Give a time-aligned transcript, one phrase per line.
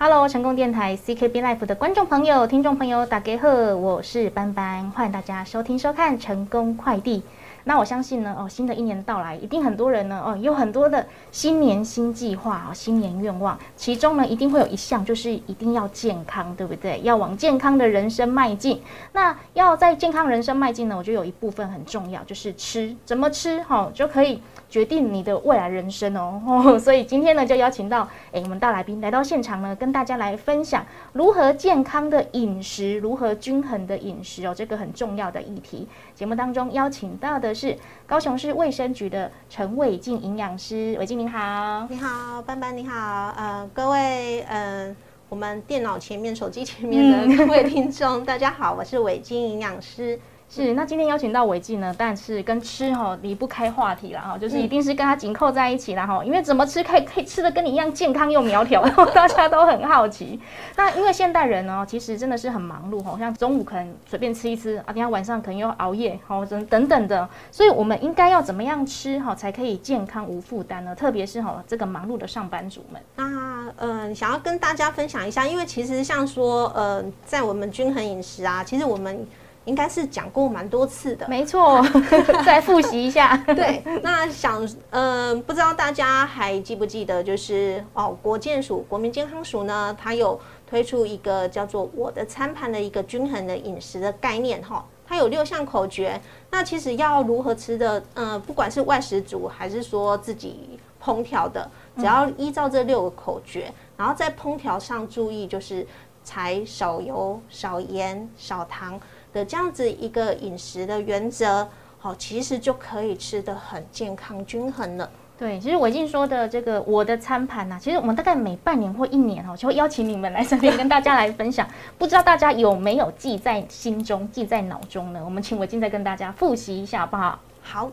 [0.00, 7.20] Hello，成功电台 CKB Life 的观众朋友、听众朋友，大家好，我是班班，欢迎大家收听收看成功快递。
[7.64, 17.00] 那我相信呢，哦，新的一年到来，一定很多人呢，哦，有很多的新年新计划哦，新年愿望，其中呢，一定会有一项就是一定要健康，对不对？
[17.02, 18.80] 要往健康的人生迈进。
[19.12, 24.40] 那要在健康人生迈进呢，我觉得有一部分很重要，就是吃，怎么吃，哈，就可以。
[24.70, 35.88] 决定你的未来人生哦， 所以今天呢就邀请到诶我们大来宾来到现场呢，跟大家来分享如何健康的饮食，如何均衡的饮食哦，这个很重要的议题。
[36.14, 44.94] 节目当中邀请到的是高雄市卫生局的陈伟静营养师，伟静您好，你好，班班你好，呃，各位呃，
[45.30, 50.18] 我们电脑前面、手机前面的各位听众，大家好，我是伟静营养师。
[50.50, 58.82] 是，那今天邀请到伟记呢，但是跟吃哈离不开话题了哈，就是一定是跟他紧扣在一起了哈，因为怎么吃可以可以吃的跟你一样健康又苗条，
[59.14, 60.40] 大家都很好奇。
[60.74, 70.94] 那因为现代人呢，其实真的是很忙碌哈，像中午可能随便吃一吃啊，等下晚上可能又熬夜，好等等等的，所以我们应该要怎么样吃哈，才可以健康无负担呢？
[70.94, 73.02] 特别是哈这个忙碌的上班族们。
[73.16, 79.26] 那嗯，想要跟大家分享一下，因为其实像说呃，在我们均衡饮食啊，其实我们。
[79.68, 81.84] 应该是讲过蛮多次的，没错，
[82.44, 83.36] 再复习一下。
[83.54, 94.82] 对，那想，嗯，不知道大家还记不记得，就是哦，国健署国民健康署呢，它有推出一个叫做“我的餐盘”的一个均衡的饮食的概念哈。
[95.06, 96.18] 它有六项口诀，
[96.50, 105.86] 那其实要如何吃的，嗯，不管是外食族还是说自己烹调的，只要依照这六个口诀，然后在烹调上注意，就是
[106.24, 108.98] 才少油、少盐、少糖。
[109.32, 115.10] 的这样子一个饮食的原则，好，其实就可以吃的很健康均衡了。
[115.38, 121.64] 对，其实伟静说的这个我的餐盘呐，其实我们大概每半年或一年哦，就会邀请你们来这边跟大家来分享。
[121.96, 125.22] 不知道大家有没有记在心中、记在脑中呢？
[125.24, 127.38] 我们请伟静再跟大家复习一下，好不好？
[127.62, 127.92] 好，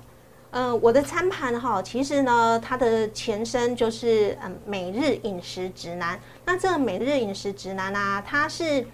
[0.50, 6.19] 嗯，我的餐盘哈，其实呢，它的前身就是嗯每日饮食指南。
[6.45, 8.88] 那这个每日饮食指南啊，它是。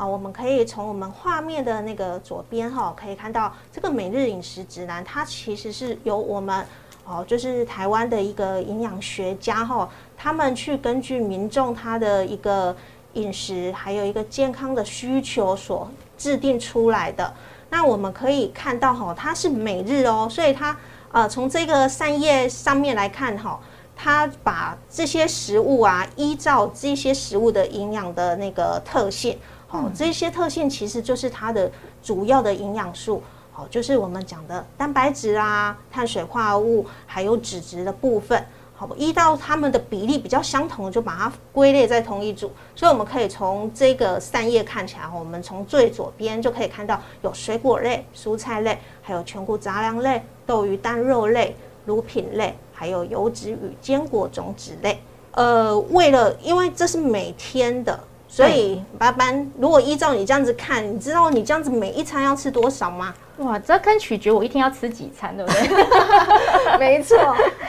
[0.00, 6.64] 啊，我们可以从我们画面的那个左边哈，可以看到这个每日饮食指南，它其实是由我们
[7.04, 12.74] 哦，就是台湾的一个营养学家哈，他们去根据民众他的一个
[13.12, 15.86] 饮食，还有一个健康的需求所
[16.16, 17.34] 制定出来的。
[17.68, 20.74] 那我们可以看到哈，它是每日哦，所以它
[21.12, 23.60] 呃从这个三页上面来看哈，
[23.94, 29.38] 它把这些食物啊，依照这些食物的营养的那个特性。
[29.72, 31.70] 好，这些特性其实就是它的
[32.02, 33.22] 主要的营养素，
[33.52, 38.44] 好，就是我们讲的蛋白质啊、碳水化合物还有脂质的部分，
[38.74, 42.50] 好，依到它们的比例比较相同，就把它归类在同一组。
[42.74, 51.54] 所以我们可以从这个三叶看起来，我们从最左边就可以看到有水果类、蔬菜类，还有全谷杂粮类、豆鱼蛋肉类、
[51.86, 55.00] 乳品类，还有油脂与坚果种子类。
[55.30, 58.00] 呃，为了因为这是每天的。
[58.32, 63.12] 所以，八班，如果依照你这样子看，你知道你这样子每一餐要吃多少吗？
[63.38, 66.78] 哇，这跟取决我一天要吃几餐，对不对？
[66.78, 67.18] 没错。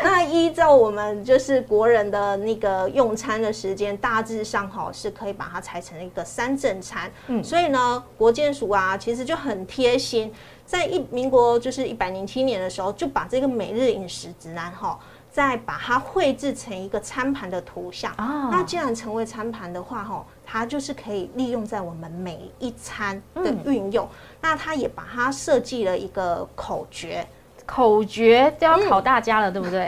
[0.04, 7.12] 那依照我们就是国人的那个用餐的时间，大致上哈是可以把它拆成一个三正餐。
[7.26, 10.32] 嗯，所以呢，国健署啊，其实就很贴心，
[10.64, 15.00] 在一民国就是一百零七年的时候，就把这个每日饮食指南哈。
[15.34, 24.08] 再把它绘制成一个餐盘的图像啊，那既然成为餐盘的话，哈，它就是可以利用在我们每一餐的运用。
[24.42, 27.26] 那它也把它设计了一个口诀，
[27.66, 29.88] 口诀就要考大家了，对不对？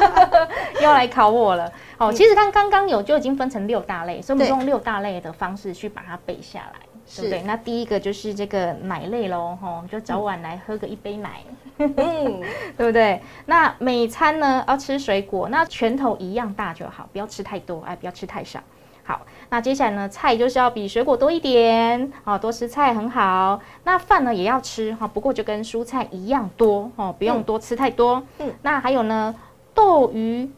[0.80, 1.70] 要来考我了。
[1.98, 6.80] 好，其实刚刚刚有就已经分成六大类，所以我们用六大类的方式去把它背下来。
[7.16, 7.42] 对不对？
[7.42, 11.42] 那第一个就是这个奶类喽，吼，就早晚来喝个一杯奶，
[11.78, 11.90] 嗯，
[12.78, 13.20] 对不对？
[13.46, 18.60] 那每餐呢要吃水果，那拳头一样大就好，不要吃太多，哎，不要吃太少。
[19.02, 23.60] 好，那接下来呢，菜就是要比水果多一点，哦，多吃菜很好。
[23.84, 28.22] 那饭呢也要吃哈，不过就跟蔬菜一样多，哦，不用多吃太多。
[28.38, 29.34] 嗯，那还有呢，
[29.74, 30.48] 豆鱼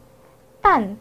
[0.61, 0.95] 蛋。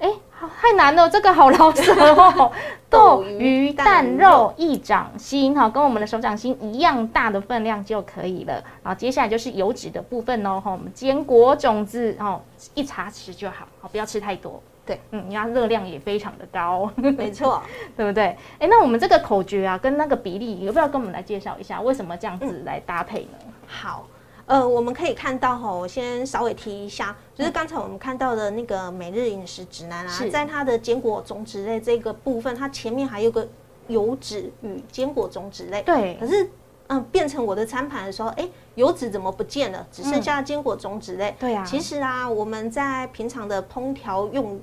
[0.00, 2.52] 哎，好太难了，这个好老舍哦。
[2.88, 8.54] 豆鱼蛋肉一掌心，哈，跟我们的手掌心一样大的分量就可以了。
[8.82, 12.40] 然后接下来就是油脂的部分哦，哈，我们坚果种子，哦，
[12.74, 14.62] 一茶匙就好，好，不要吃太多。
[14.88, 17.62] 对，嗯，你看热量也非常的高，没错，
[17.94, 18.34] 对不对？
[18.58, 23.38] 哎，那我们这个口诀啊，跟那个比例，有不要跟我们来介绍一下，为什么这样子来搭配呢？
[23.66, 24.08] 好。
[24.46, 33.46] 呃，我们可以看到哈，我先稍微提一下，就是刚才我们看到的那个每日饮食指南啊，在它的坚果种子类这个部分，它前面还有个
[33.88, 35.82] 油脂与坚果种子类。
[35.82, 36.16] 对。
[36.18, 36.50] 可是，
[36.86, 39.86] 嗯，变成我的餐盘的时候，哎，油脂怎么不见了？
[39.92, 41.36] 只剩下坚果种子类。
[41.38, 41.62] 对啊。
[41.62, 44.58] 其实啊，我们在平常的烹调用，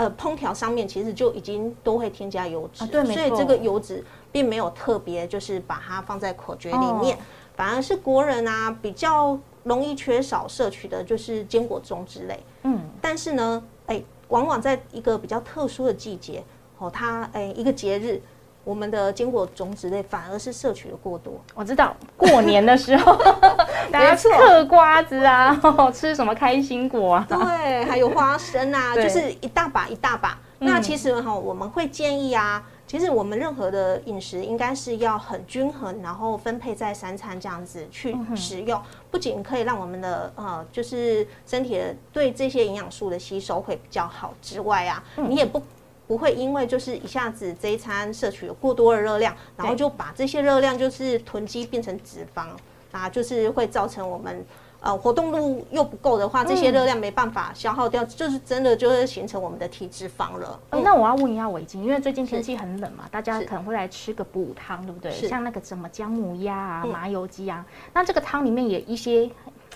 [0.00, 2.86] 呃，烹调上面其实就已经都会添加油脂。
[2.86, 4.02] 对，所以这个油脂
[4.32, 7.18] 并没有特别就是把它放在口诀里面。
[7.54, 12.40] 反而是国人啊，比较容易缺少摄取的就是坚果中之类。
[12.62, 16.42] 嗯，但是呢，哎，往往在一个比较特殊的季节，
[16.78, 18.22] 哦，它哎一个节日，
[18.64, 21.40] 我们的坚果种子类反而是摄取的过多。
[21.54, 23.16] 我知道过年的时候，
[23.90, 25.58] 大家嗑瓜子啊，
[25.92, 30.38] 吃什么开心果啊，对，还有花生啊， 就是一大把一大把。
[30.58, 32.62] 那其实哈，我们会建议啊。
[32.86, 38.82] 其实我们任何的饮食应该是要很均衡，然后分配在三餐这样子去食用，
[39.12, 45.62] 不仅可以让我们的呃就是身体的对这些营养素的吸收会比较好之外啊，你也不
[46.10, 52.48] 不会因为就是一下子这一餐摄取了过多的热量，然后就把这些热量就是囤积变成脂肪
[52.90, 54.44] 啊，就是会造成我们。
[54.82, 60.58] 呃，活动度又不够的话，这些热量没办法消耗掉，就是真的就是形成我们的体脂肪了。
[60.70, 65.12] 那我要问一下伟晶，因为最近天气很冷嘛，大家可能会来吃个补汤，对不对？
[65.12, 69.30] 像那个什么姜母鸭啊、麻油鸡啊，那这个汤里面也一些，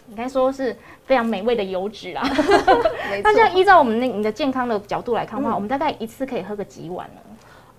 [0.08, 2.22] 应该说是非常美味的油脂啊。
[3.22, 7.20] 那这样依照我们那你的健康的角度来看的话，我们大概一次可以喝个几碗呢？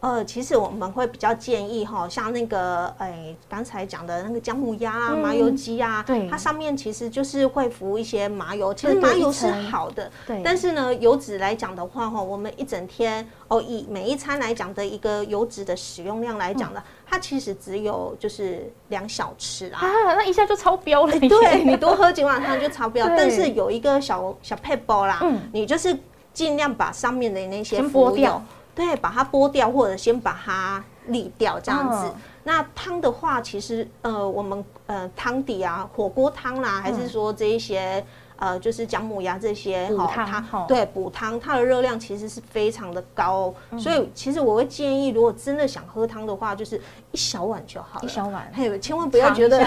[0.05, 10.39] 呃，其实我们会比较建议哈，像那个哎，刚才讲的那个姜母鸭啊、麻油鸡啊，对，它上面其实就是会浮一些麻油，其实麻油是好的，对。
[10.43, 19.81] 但是呢，油脂来讲的话哈，我们一整天哦，以每一餐来讲的一个油脂的使用量来讲呢，它其实只有就是两小匙啊，
[20.15, 21.19] 那一下就超标了。
[21.19, 25.97] 对你多喝几碗汤就超标， 但是有一个小小配包啦，嗯，你就是
[26.31, 28.39] 尽量把上面的那些剥掉。
[28.75, 32.11] 对，把它剥掉，或者先把它沥掉，这样子。
[32.43, 38.05] 那汤的话，其实呃，我们呃汤底啊，火锅汤啦，还是说这一些
[38.35, 43.51] 呃，就是姜母鸭这些好它，对，补汤，它的热量其实是非常的高。
[43.79, 46.79] 所以其实我会建议，如果真的想喝汤的话，就是
[47.11, 48.51] 一小碗就好了，一小碗。
[48.53, 49.65] 还有，千万不要觉得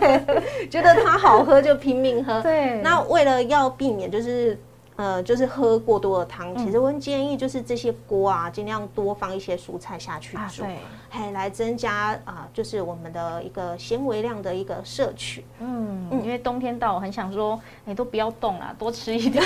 [0.68, 2.42] 觉得它好喝就拼命喝。
[2.42, 2.82] 对。
[2.82, 4.58] 那为了要避免就是。
[5.00, 10.62] 呃，就是喝过多的汤，其实我建议就是这些锅啊，尽量多放一些蔬菜下去煮，
[11.10, 15.44] 嘿，来增加啊，就是我们的一个纤维量的一个摄取。
[15.58, 19.42] 嗯，因为冬天到，我很想说，哎，都不要动啦，多吃一点。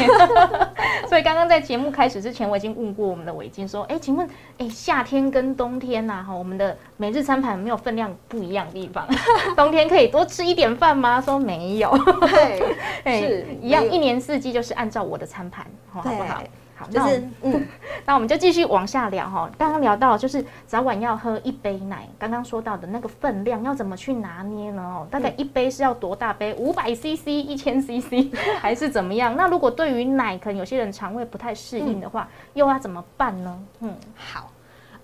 [1.08, 4.28] 所以刚刚在节目开始之前，我已经问过我们的伟金说，哎，请问，
[4.58, 9.06] 哎，夏天跟冬天呐，哈，我们的每日餐盘没有分量不一样的地方？
[9.56, 11.20] 冬天可以多吃一点饭吗？
[11.20, 12.62] 说没有，对，
[13.20, 15.44] 是一样，一年四季就是按照我的餐。
[15.50, 16.42] 盘好不好？
[16.84, 17.66] 好，就是嗯，
[18.06, 19.50] 那我们就继续往下聊哈。
[19.58, 24.82] 刚刚聊到就是早晚要喝一杯奶，刚刚说到的那个分量要怎么去拿捏呢？
[24.82, 26.54] 哦，大概一杯是要多大杯？
[26.54, 29.34] 五百 CC、一千 CC 还是怎么样？
[29.36, 33.58] 那如果对于奶可能有些人肠胃不太适应的话，又要怎么办呢？
[33.80, 34.50] 嗯，好，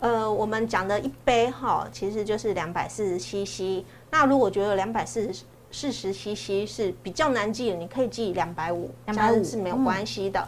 [0.01, 3.85] 呃，我们讲的一杯哈，其实就是两百四十 CC。
[4.11, 10.41] 那如果觉得两百四十四十 CC 是比较难记的，你可以记两百五，两百五是没有关系的。
[10.41, 10.47] 嘿，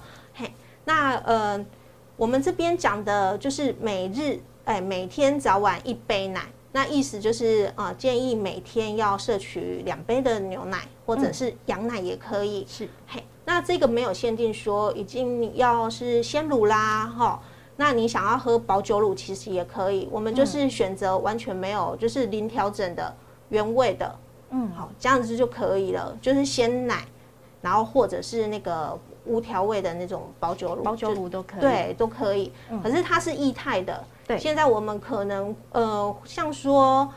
[0.85, 1.65] 那呃，
[2.17, 6.43] 我们这边讲的就是每日，哎，每天早晚一杯奶，
[6.73, 12.67] 那意思就是呃，建议每天要摄取两杯的牛奶，或者是羊奶也可以。
[12.69, 17.41] 是，嘿，那这个没有限定说已经要是鲜乳啦，哈，
[17.77, 23.15] 那你想要喝保酒乳其实也可以，我们就是选择完全没有，就是零调整的
[23.49, 24.19] 原味的。
[24.51, 27.05] 嗯，好，这样子就可以了，就是鲜奶，
[27.61, 32.53] 然后或者是那个无调味的那种保酒乳，保酒乳都可以，对，都可以。
[32.83, 34.39] 可是它是液态的，对。
[34.39, 37.09] 现在我们可能呃，像说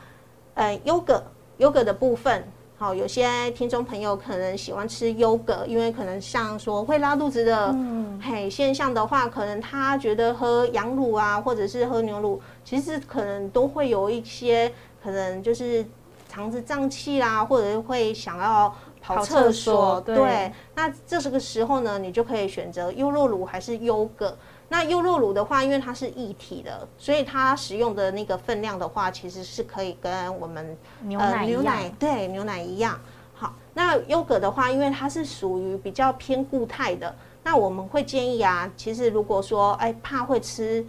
[0.54, 1.24] 呃优格，
[1.58, 2.48] 优格的部分，
[2.78, 7.76] 好，有些听众朋友可能喜欢吃优格，因为可能像说会拉肚子的
[8.22, 14.72] 嘿现象的话，可能他觉得喝羊乳啊，或者是喝牛乳，其实可能都会有一些
[15.04, 15.86] 可能就是。
[16.28, 18.74] 肠子胀气啦，或者会想要
[19.06, 24.36] 跑厕所，对，那这是个时候呢，你就可以选择优酪乳还是优格。
[24.68, 33.00] 那优酪乳的话，因为它是液体的，所以它使用的那个分量的话，其实是可以跟我们牛奶牛奶对牛奶一样。
[33.36, 40.86] 好，那优格的话，因为它是属于比较偏固态的，那我们会建议啊，其实如果说哎怕会吃。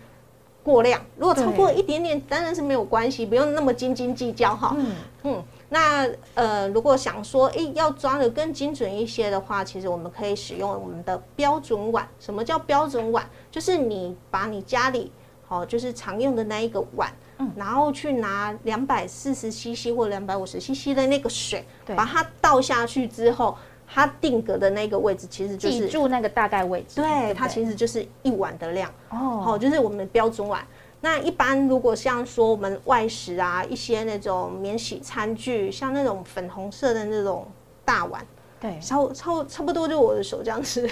[0.67, 4.75] 过量，如果超过一点点，当然是没有关系，不用那么斤斤计较哈。
[4.77, 12.09] 嗯嗯，那呃，如果想说，哎，要抓的更精准一些的话，其实我们可以使用我们的标准碗。
[12.21, 13.29] 什么叫标准碗？
[13.51, 15.11] 就是你把你家里
[15.47, 21.65] 好，就是常用的那一个碗，嗯，然后去拿两百四十 CC 或两百五十 CC 的那个水，
[21.97, 23.57] 把它倒下去之后，
[23.89, 30.65] 它定格的那个位置其实就是记住那个大概位置，对，它其实就是一碗的量哦，好，就是我们的标准碗。
[31.01, 37.47] 那一般如果像说我们外食啊，一些那种免洗餐具，像那种粉红色的那种
[37.85, 38.27] 大碗，
[38.61, 40.89] 对，差差差不多就我的手这样子，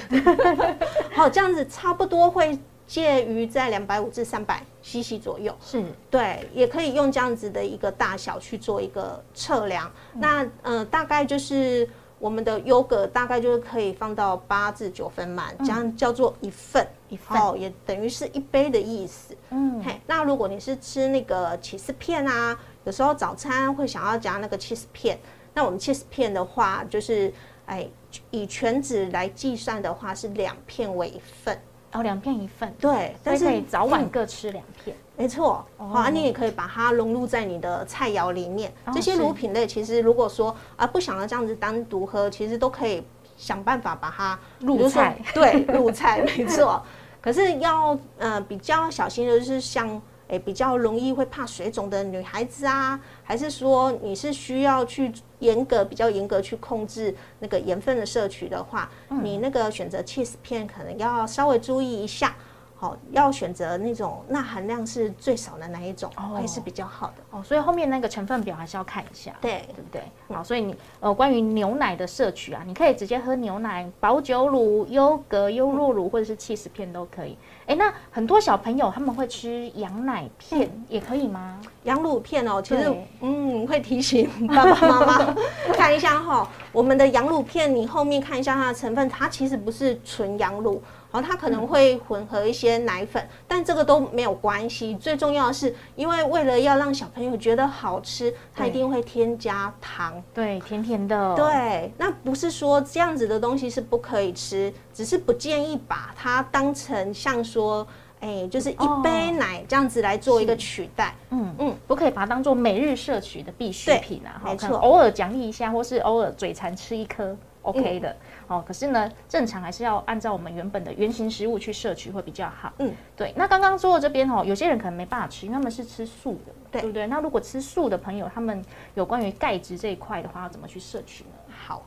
[1.13, 9.91] 好，这样子差不多会介于在两百五至三百 CC 左右，是对，也可以用这样子的一个大小去做一个测量。
[10.15, 11.89] 那呃，大概就是。
[12.25, 19.37] 我们的优格大概就是可以放到八至九分满，这样叫做一份一份，哦，也等于是一杯的意思。
[19.51, 25.19] 嗯，嘿，那如果你是吃那个起司片啊，有时候早餐会想要加那个起司片，
[25.53, 27.31] 那我们起司片的话，就是
[27.67, 27.87] 哎，
[28.31, 31.61] 以全脂来计算的话，是两片为一份。
[31.93, 35.65] 哦，两片一份，对，但是早晚各吃两片，没错。
[35.79, 38.73] 啊，你也可以把它融入在你的菜肴里面。
[38.93, 43.03] 这些乳品类，其实如果说啊不想要这样子单独喝，其实都可以
[43.37, 45.17] 想办法把它入菜。
[45.35, 46.83] 对，入菜 没错。
[47.21, 50.01] 可是要呃比较小心的就是像。
[50.29, 58.89] 诶，比较容易会怕水肿的女孩子啊，还是说你是需要去严格、比较严格去控制那个盐分的摄取的话，
[59.23, 62.35] 你那个选择 cheese 片可能要稍微注意一下。
[62.77, 67.43] 好，要选择那种钠含量是最少的那一种，会是比较好的哦。
[67.43, 70.03] 所以后面那个成分表还是要看一下，对对不对？
[70.29, 77.39] 好，所以你呃，关于牛奶的摄取啊，你可以直接喝牛奶、保酒乳、优格、优酪乳或者是 cheese 片都可以。
[77.67, 81.61] 哎，那很多小朋友他们会吃羊奶片，也可以吗？
[81.85, 85.35] 羊乳片哦，其实嗯，会提醒爸爸妈妈
[85.73, 90.83] 看一下哈，我们的羊乳片，你后面看一下它的成分，它其实不是纯羊乳。
[91.15, 94.97] 然后它可能会混合一些奶粉，但这个都没有关系。
[94.97, 100.21] 最重要的是，因为为了要让小朋友觉得好吃，它一定会添加糖。
[100.35, 101.37] 对，甜甜的。
[101.37, 107.87] 对，那不是说这样子的东西是不可以吃，只是不建议把它当成像说，
[108.19, 111.15] 哎，就是一杯奶这样子来做一个取代。
[111.31, 114.43] 嗯嗯，不可以把它当做每日摄取的必需品啊。
[114.45, 118.17] 没错，偶尔奖励一下，或是偶尔嘴馋吃一颗，OK 的。
[118.47, 122.73] 哦，可是呢，正常还是要按照我们原本的原型食物去摄取会比较好。
[122.79, 123.33] 嗯，对。
[123.37, 127.07] 那刚刚说的这边哦，有些人可能没办法吃，因为他们是吃素的，对不对？
[127.07, 128.63] 那如果吃素的朋友，他们
[128.95, 131.31] 有关于钙质这一块的话，要怎么去摄取呢？
[131.67, 131.87] 好，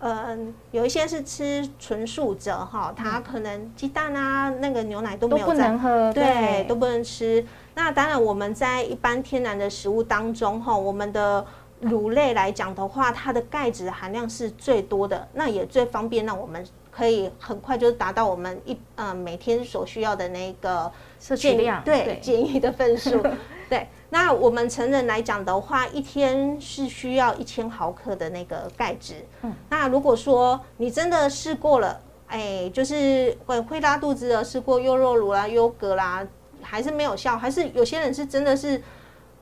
[0.00, 7.44] 嗯，有一些是吃纯素者哈，他可能鸡蛋啊、那个牛奶都没有不能喝，对，都不能吃。
[7.74, 11.44] 那当然，我们在一般天然的食物当中哈，我们的。
[11.80, 23.22] 乳类来讲的话，它的钙质含量是最多的，那也最方便，让我们可以很快就是达到我们一呃每天所需要的那个摄取量，对建议的份数。
[23.70, 29.24] 对，那我们成人来讲的话，一天是需要一千毫克的那个钙质。
[29.42, 36.26] 嗯，那如果说你真的试过了，哎，就是会会拉肚子的，试过优酪乳啦、优格啦，
[36.60, 38.82] 还是没有效，还是有些人是真的是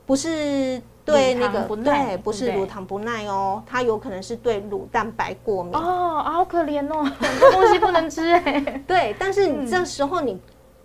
[0.05, 0.83] 不是？
[1.07, 8.61] 对那个对，不是乳糖不耐哦，它有可能是对乳蛋白过敏哦，好可怜哦， 很多东西不能吃哎。
[8.87, 10.39] 对，但是你这时候你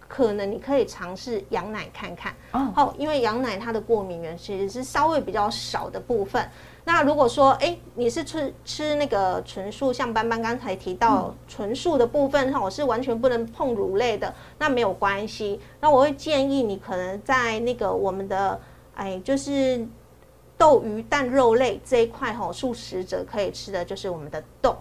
[0.07, 2.33] 可能你可以尝试羊奶看看
[2.75, 6.47] 哦，因为羊奶它的过敏源其实是稍微比较少的部分。
[6.83, 15.59] 那如果说哎你是吃吃那个纯素，像斑斑刚才提到纯素的部分哈，我是完全不能碰乳类的，那没有关系。
[15.79, 18.59] 那我会建议你可能在那个我们的
[18.93, 19.83] 哎就是。
[20.61, 24.77] 豆鱼蛋肉类这一块哈，素食者可以吃的就是我们的豆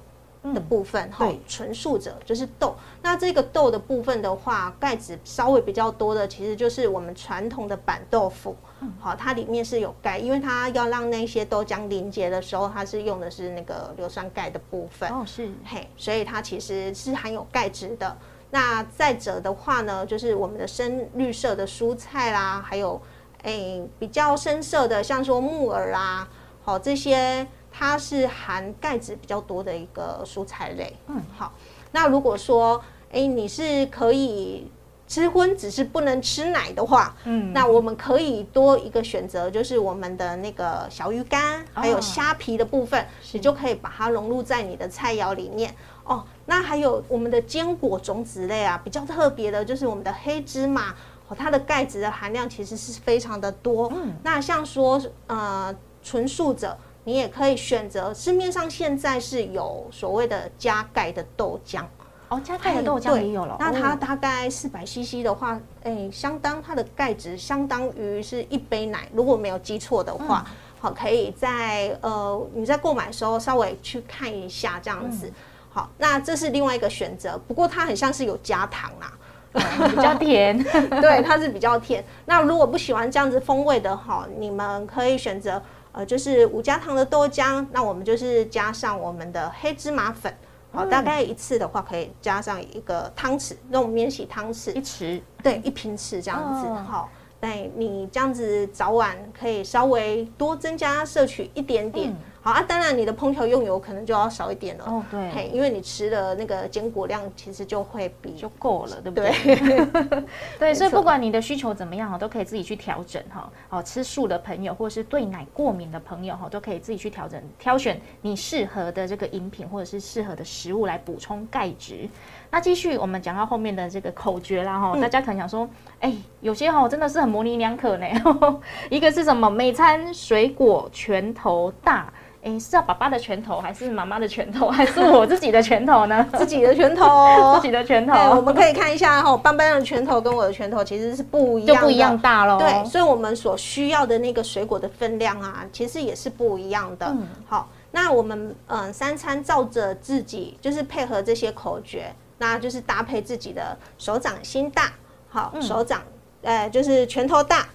[0.52, 2.76] 的部分哈，纯素者就是豆。
[3.00, 8.54] 那这个豆的部分的话，钙质稍微比较多的，其实就是我们传统的板豆腐。
[8.98, 15.10] 好，它里面是有钙，因为它要让那些豆浆凝结的时候，它是用的是那个硫酸钙的部分。
[15.10, 18.14] 哦，是嘿，所以它其实是含有钙质的。
[18.50, 23.00] 那再者的话呢，就是我们的深绿色的蔬菜啦，还有。
[23.42, 26.28] 诶，比较深色的，像说木耳啊，
[26.62, 30.94] 好这些，它是含钙质比较多的一个蔬菜类。
[31.06, 31.52] 嗯，好。
[31.92, 32.80] 那如果说，
[33.10, 34.70] 诶，你是可以
[35.08, 45.74] 吃荤，只是不能吃奶的话，嗯，那我们可以多一个选择，就是我们的那个小鱼干，还有虾皮的部分，你就可以把它融入在你的菜肴里面。
[46.04, 50.94] 哦，那还有我们的坚果种子类啊，比较特别的就是我们的黑芝麻。
[51.34, 53.90] 它的钙质的含量其实是非常的多。
[53.94, 61.84] 嗯，那像说呃纯素者，你也可以选择市面上现在是有所谓的加钙的豆浆。
[62.28, 63.56] 哦，加钙的豆浆也有了。
[63.58, 69.08] 那它大概四百 CC 的话，哎，相当它的钙质相当于是一杯奶。
[69.12, 70.46] 如果没有记错的话，
[70.78, 75.30] 好，可以在呃你在购买的时候稍微去看一下这样子。
[75.70, 77.36] 好，那这是另外一个选择。
[77.48, 79.12] 不过它很像是有加糖啊，
[79.90, 80.56] 比较甜。
[81.00, 82.04] 对，它是比较甜。
[82.26, 85.60] 那如果不喜欢这样子风味的哈，你们可以选择
[85.92, 87.66] 呃就是五加糖的豆浆。
[87.72, 90.32] 那我们就是加上我们的黑芝麻粉。
[90.72, 96.68] 好，大概一次的话可以加上一个汤匙，那种免洗汤匙，一匙，对，一瓶匙这样子。
[96.88, 97.08] 好，
[97.40, 102.14] 对，你这样子早晚可以稍微多增加摄取一点点。
[102.42, 104.84] 好啊，当然你的烹调用油可能就要少一点了。
[104.86, 110.34] 哦，对，嘿，因为你吃的那个坚果量其实就会比就够了，对不对？
[110.58, 113.50] 对， 所以不管你的需求怎么样哈，都可以自己去调整哈。
[113.68, 122.08] 哦，吃素的朋友或是对奶过敏的朋友哈，都可以自己去调整挑选你适合的这个饮品或者是适合的食物来补充钙质。
[122.50, 125.68] 那继续我们讲到后面的这个口诀啦哈，大家可能想说，
[126.00, 128.06] 哎，有些哈真的是很模棱两可呢。
[128.88, 129.50] 一个是什么？
[129.50, 132.10] 每餐水果拳头大。
[132.42, 136.26] 哎，是要爸爸的拳头，还是妈妈的拳头，还是我自己的拳头呢？
[136.38, 138.14] 自己的拳头，自己的拳头。
[138.34, 142.58] 我们可以看一下哈，斑斑的拳头跟我的拳头其实是不一样，就不一样大喽。
[142.58, 147.06] 对，所以我们所需要的那个水果的分量啊，其实也是不一样的。
[147.08, 154.90] 嗯，好，那我们嗯三餐照着自己，就是配合这些口诀，那就是搭配自己的手掌心大，
[155.28, 156.00] 好，手掌，
[156.40, 157.68] 呃，就是拳头大。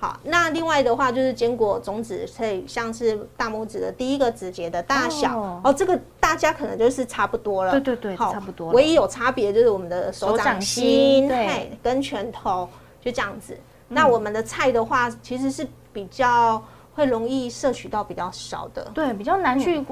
[0.00, 7.72] 好，那另外的话就是坚果种子可以像是大拇指的第一个指节的大小哦，这个大家可能就是差不多了。
[7.72, 8.70] 对对对，差不多。
[8.70, 12.68] 唯一有差别就是我们的手掌心对跟拳头
[13.00, 13.58] 就这样子。
[13.88, 16.62] 那我们的菜的话，其实是比较
[16.94, 19.84] 会容易摄取到比较少的，对，比较难去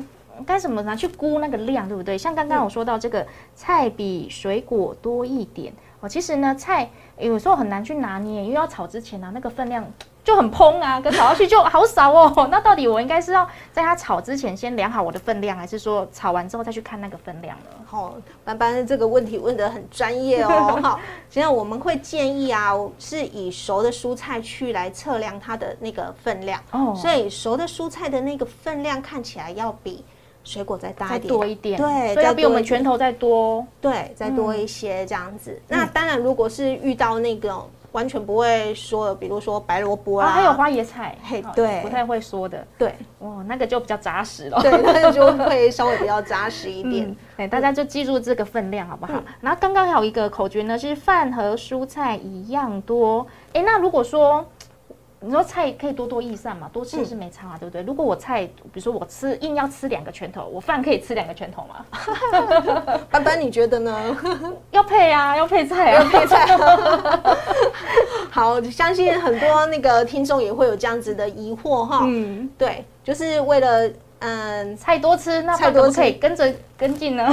[0.46, 2.16] 该怎么拿去估那个量，对不对？
[2.16, 5.72] 像刚刚我说到这个菜比水果多一点。
[6.06, 9.84] 哦，其实呢，菜有时候很难去拿捏，因为要炒之前呢，那个分量
[10.22, 12.46] 就很蓬啊，跟炒下去就好少哦。
[12.50, 17.71] 那到底我应该是要在它炒之前先量好我的分量，还是说炒完之后再去看那个分量呢？
[17.84, 18.14] 好，
[18.45, 20.78] 班班这个问题问得很专业哦。
[20.80, 26.62] 好，现在我们会建议啊，是以熟的蔬菜去来测量它的那个分量。
[26.71, 30.04] 哦，所以熟的蔬菜的那个分量看起来要比。
[30.47, 35.61] 水果再大一点，多一点，对，所以要比我们拳头再多，对，再多一些这样子。
[35.67, 37.52] 那当然，如果是遇到那个
[37.91, 47.17] 完全不会说的，比如说白萝卜啊，还有花椰菜，嘿，对，不太会说的，对，哇，那个就比较扎实了，对，那个就会稍微比较扎实一点。
[47.37, 49.21] 哎，大家就记住这个分量好不好？
[49.41, 53.26] 然后刚刚还有一个口诀呢，是饭和蔬菜一样多。
[53.52, 54.47] 哎，那如果说。
[55.20, 57.82] 你说菜可以多多益善嘛，多吃是没差嘛，对不对？
[57.82, 61.86] 如果我菜，比如说我吃硬要吃两个拳头，我饭可以吃两个拳头吗？
[63.10, 64.16] 班班你觉得呢？
[64.70, 66.46] 要配啊，要配菜啊，要配菜。
[68.30, 72.00] 好，相信很多那个听众也会有这样子的疑惑哈。
[72.04, 77.26] 嗯，对，就是为了嗯菜多吃，那菜多可以跟着跟进呢。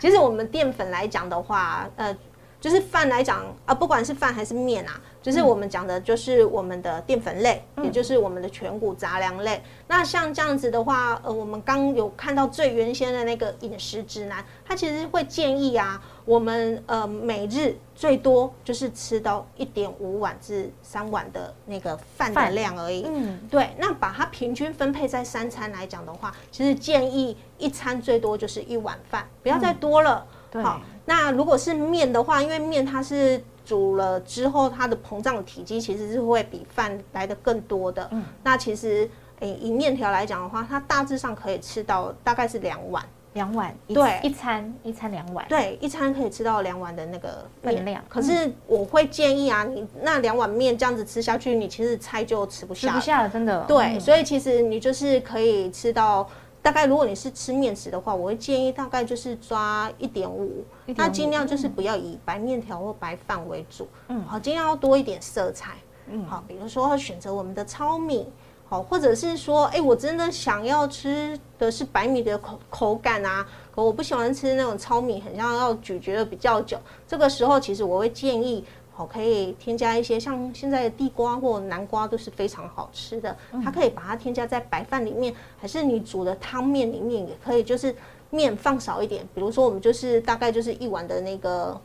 [0.00, 2.16] 其实我们淀粉来讲的话，呃。
[2.58, 9.60] 就是饭来讲啊，不管是饭还是面啊，就是我们讲的，就是我们的淀粉类，也就是我们的全谷杂粮类。
[9.88, 23.04] 那像这样子的话，呃，我们刚有看到最原先的那个饮食指南，它其实会建议啊，我们呃每日最多就是吃到一点五碗至三碗的那个饭的量而已。
[23.08, 23.70] 嗯，对。
[23.78, 30.24] 那把它平均分配在三餐来讲的话，其实建议一餐最多就是一碗饭，不要再多了。
[30.62, 30.80] 好。
[31.04, 38.08] 那如果是面的话，因为面它是煮了之后，它的膨胀的体积其实是会比饭来的更多的。
[38.12, 48.02] 嗯，那其实诶，以面条来讲的话，它大致上可以吃到大概是两碗，两碗，对，一餐一餐两碗，对，一餐可以吃到两碗的那个分量。
[48.08, 53.64] 可是我会建议啊，你那两碗面这样子吃下去，你其实菜就吃不下，吃不下了，真的。
[53.66, 56.26] 对，所以其实你就是可以吃到。
[56.66, 60.64] 大概如果你是吃面食的话，我会建议大概就是抓一点五，
[60.96, 65.76] 那尽量就是不要以白面条或白饭为主，嗯，好，尽量要多一点色彩，
[66.10, 68.26] 嗯，好，比如说选择我们的糙米，
[68.68, 76.76] 好，或者是说，哎，我真的想要吃的是白米的口口感啊，可我不喜欢吃那种糙米，很像要咀嚼的比较久，
[77.06, 78.64] 这个时候其实我会建议。
[78.96, 87.94] 好，可以添加一些像现在的地瓜或南瓜都是非常好吃的，它可以把它添加在白饭里面，还是你煮的汤面里面也可以，就是
[88.30, 91.78] 面放少一点，比如说我们就是大概就是一碗的那个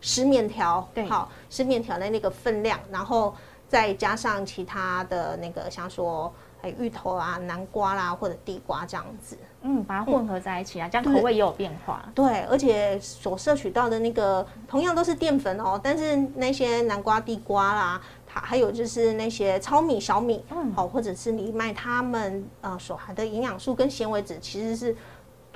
[0.00, 3.32] 湿面条，对，好湿面条的那个分量，然后
[3.68, 6.32] 再加上其他的那个像说。
[6.62, 12.02] 哎，芋头啊，南瓜啦，或者地瓜这样子，嗯，把它混合在一起啊，这样口味也有变化。
[12.14, 24.96] 对，而且所摄取到的那个同样都是淀粉哦，但是那些南瓜、地瓜啦，它还有就是那些糙米、小米，嗯，好，或者是藜麦，它们呃所含的营养素跟纤维质其实是。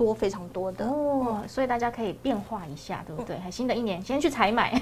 [0.01, 3.39] 多非常多的哦，所以大家可以变化一下，对不对？
[3.39, 4.73] 还新的一年，先去采买，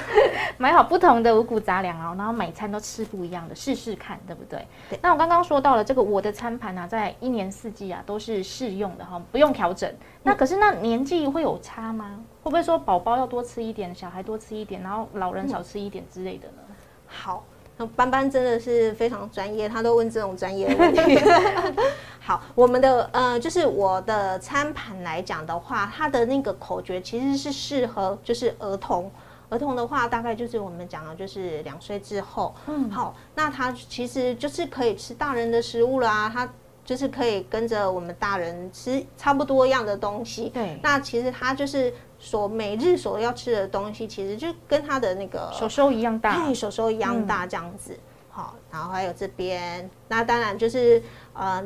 [0.56, 4.66] 买好不同的五谷杂粮哦，然后每餐都吃不一样的，试试看，对不对？
[5.02, 9.92] 那我刚刚说到了这个我的餐盘呢，在一年四季啊都是适用的哈，不用调整。
[10.22, 12.24] 那可是那年纪会有差吗？
[12.42, 16.62] 会不会说宝宝要多吃一点，小孩多吃一点，然后老人少吃一点之类的呢？
[17.06, 17.44] 好。
[17.88, 21.18] 班班真的是非常专业，他都问这种专业问题。
[22.20, 29.10] 好，我们的呃，就是我的餐盘来讲的话，它的那个口诀其实是适合就是儿童，
[29.48, 32.54] 儿童的话大概就是我们讲的就是两岁之后。
[32.66, 36.48] 嗯，好，那他其实就是可以吃大人的食物啦，他
[36.84, 40.48] 就是可以跟着我们大人吃差不多一样的东西。
[40.50, 41.92] 对，那其实他就是。
[42.24, 47.98] 所每日所要吃的东西，其实就跟他的那个手手一样大，对，手手一样大这样子。
[48.30, 51.02] 好，然后还有这边，那当然就是
[51.34, 51.60] 呃，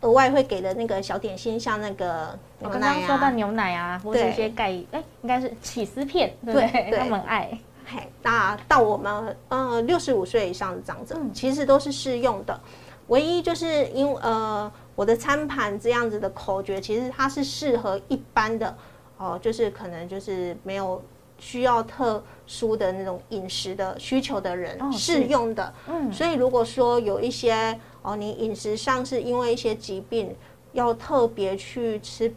[0.00, 7.56] 额外会给的那个小点心，像那个我刚刚说到牛奶啊，或者一些钙，哎，应该是起司片，对，他们爱。
[7.86, 12.60] 嘿，那到我们呃六十五岁以上的长者，其实都是适用的。
[13.06, 18.76] 唯一就是因呃我的餐盘这样子的口诀，其实它是适合一般的。
[19.20, 21.00] 哦，就是可能就是没有
[21.38, 30.34] 需要特殊的那种饮食的需求的人适用的，嗯，所以如果说有一些哦，你饮食上是因为一些疾病
[30.72, 32.32] 要特别去吃。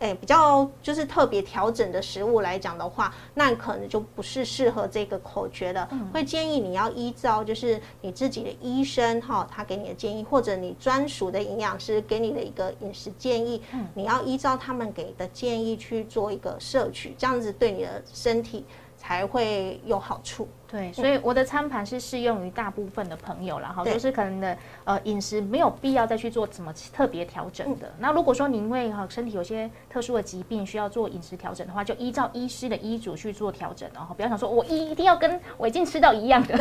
[0.00, 5.88] 哎，比较就是特别调整的食物来讲的话，那可能就不是适合这个口诀的。
[6.12, 13.62] 会建议你要依照就是你自己的医生哈，他给你的建议，或者你专属的营养师给你的一个饮食建议，
[13.94, 18.64] 你要依照他们给的建议去做一个摄取，这样子对你的身体
[18.96, 20.48] 才会有好处。
[20.70, 27.92] 对，所以我的餐盘是适用于大部分的朋友了哈，就是可能的呃饮食没有必要再去做什么特别调整的。
[27.98, 36.56] 那如果说您因为哈身体有些特殊的疾病需要做饮食调整的话，就依照医师的医嘱去做调整然后不要想说我一一定要跟伟静吃到一样的，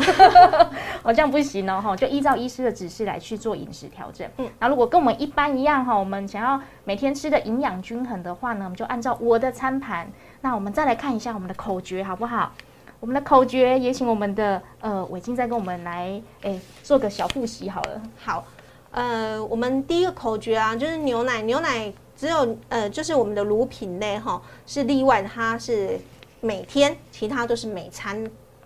[1.03, 4.27] 我这样不行哦哈，就依照医师的指示来去做饮食调整。
[4.37, 10.09] 嗯，那如果跟我们一般一样哈，我们想要每天吃的营养均衡的话呢，我们就按照我的餐盘。
[10.41, 12.53] 那我们再来看一下我们的口诀好不好？
[12.99, 18.01] 我们的口诀也请我们的呃伟静再跟我们来诶做个小复习好了。
[18.17, 18.45] 好，
[18.91, 25.97] 呃，我们第一个口诀啊，就是牛奶，牛奶只有呃就是我们的乳品类哈是例外，它是
[26.41, 28.21] 每天，其他都是每餐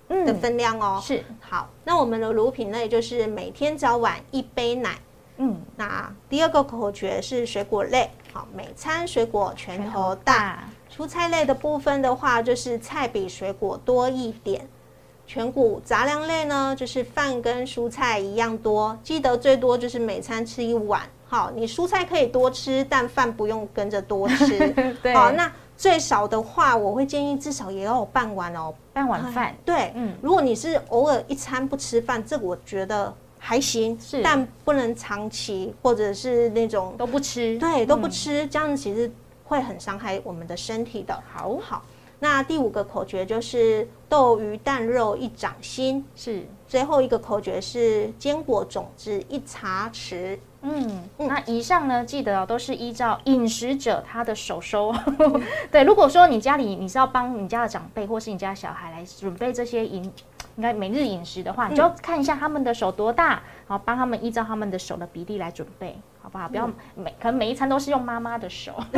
[0.09, 0.99] 的分量哦。
[1.03, 1.23] 是。
[1.39, 4.97] 好，那我们的乳品类就是每天早晚一杯奶。
[5.37, 5.61] 嗯。
[5.75, 10.63] 那第二个口诀是水果类，好，每餐水果拳头大。
[10.95, 14.67] 蔬菜类的部分的话，就是菜比水果多一点。
[15.25, 21.01] 全谷杂粮类呢，就是饭跟蔬菜一样多，记得最多就是每餐吃一碗。
[21.25, 24.69] 好，你蔬菜可以多吃，但饭不用跟着多吃。
[25.01, 25.15] 对。
[25.15, 29.55] 好，那最少的话，我会建议至少也要有半碗哦，半碗饭。
[29.65, 30.13] 对，嗯。
[30.21, 37.57] 如果你是偶尔一餐不吃饭，这我觉得还行，是，但不能长期或者是那种都不吃。
[37.57, 39.09] 对，都不吃，这样子其实。
[39.53, 41.21] 会很伤害我们的身体的。
[41.31, 41.83] 好，好，
[42.19, 50.39] 那第五个口诀就是豆鱼蛋肉一掌心，是最后一个口诀是坚果种子一茶匙。
[50.63, 54.91] 嗯，那以上呢，记得都是依照饮食者他的手收。
[55.69, 60.03] 对，如果说你家里你是要帮你家的长辈或是你家小孩来准备这些饮，
[60.55, 65.95] 应该每日饮食的话，你就看一下他们的手多大，然后帮他们依照他们的手的比例来准备。
[66.23, 66.47] 好不好？
[66.47, 68.71] 不要每可能每一餐都是用妈妈的手，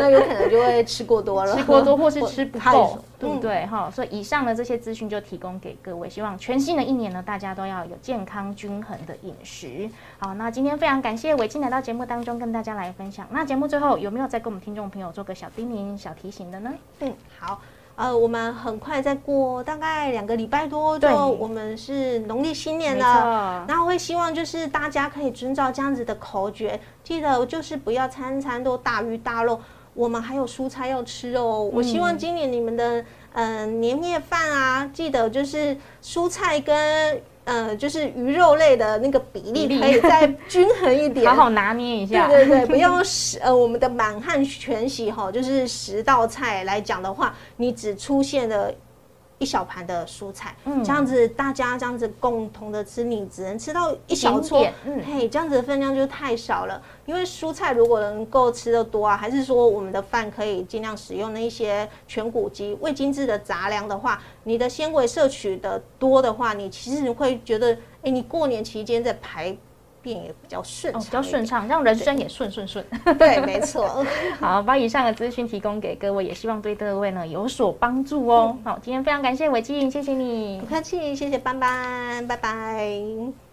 [0.00, 3.66] 那有可能就会吃过多了，吃过多或是吃不够，对不对？
[3.66, 9.90] 哈，所以以上的这些资讯就提供给各位，希望全新的一年呢，大家都要有健康均衡的饮食。
[10.18, 13.26] 好，那今天非常感谢伟金来到节目当中跟大家来分享。
[13.30, 16.72] 那节目最后有没有再跟我们听众朋友做个小叮咛、小提醒的呢？
[17.00, 17.60] 嗯，好。
[17.96, 23.64] 呃，我们很快再过大概两个礼拜多，就我们是农历新年了。
[23.66, 29.58] 然后会希望就是大家可以遵照这样子的口诀，记得就是不要餐餐都大鱼大肉，
[29.94, 31.62] 我们还有蔬菜要吃哦。
[31.72, 33.02] 我希望今年你们的
[33.36, 37.22] 嗯年夜饭啊，记得就是蔬菜跟。
[37.46, 42.26] 呃，就是鱼肉类的那个比例可以再均衡一点， 好好拿捏一下。
[42.26, 48.74] 对对对，不要十呃，我们的满汉全席哈，就是十道菜来讲的话，你只出现了
[49.38, 56.80] 一小盘的蔬菜，嗯，这样子大家这样子共同的吃，你只能吃到一小撮，嗯，嘿，这样子的分量就太少了。
[57.04, 69.56] 因为蔬菜如果能够吃的多啊，还是说我们的饭可以尽量使用那一些全谷基、未精制的杂粮的话，你的纤维摄取的多的话，你其实你会觉得，哎，你过年期间在排。
[70.06, 72.84] 便也比较顺畅，比较顺畅，让人生也顺顺顺。
[73.18, 74.06] 对，没错。
[74.38, 78.56] 好，把以上的资讯提供给各位，也希望对各位呢有所帮助哦。
[78.62, 83.45] 好，今天非常感谢伟静，谢谢你，不客气，谢谢班班，拜拜。